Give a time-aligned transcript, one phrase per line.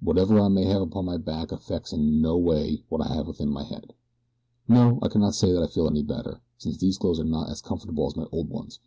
[0.00, 3.50] Whatever I may have upon my back affects in no way what I have within
[3.50, 3.92] my head.
[4.66, 7.60] No, I cannot say that I feel any better, since these clothes are not as
[7.60, 8.80] comfortable as my old ones.